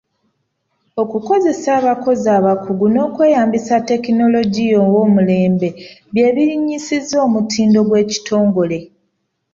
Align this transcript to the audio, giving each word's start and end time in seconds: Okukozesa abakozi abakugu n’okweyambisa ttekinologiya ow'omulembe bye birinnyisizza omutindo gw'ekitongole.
Okukozesa 1.01 1.69
abakozi 1.79 2.27
abakugu 2.39 2.85
n’okweyambisa 2.93 3.73
ttekinologiya 3.81 4.77
ow'omulembe 4.85 5.69
bye 6.13 6.29
birinnyisizza 6.35 7.15
omutindo 7.27 7.79
gw'ekitongole. 7.87 8.77